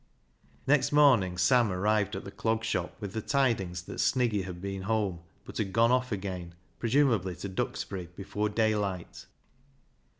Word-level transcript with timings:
Next 0.65 0.91
morning 0.91 1.37
Sam 1.37 1.71
arrived 1.71 2.15
at 2.15 2.23
the 2.23 2.31
Clog 2.31 2.63
Shop 2.63 2.95
with 2.99 3.13
the 3.13 3.21
tidings 3.21 3.83
that 3.83 3.99
Sniggy 3.99 4.45
had 4.45 4.59
been 4.59 4.81
home, 4.81 5.19
but 5.45 5.59
had 5.59 5.71
gone 5.73 5.91
off 5.91 6.11
again, 6.11 6.55
presumably 6.79 7.35
to 7.35 7.47
Duxbury, 7.47 8.09
before 8.15 8.49
daylight. 8.49 9.27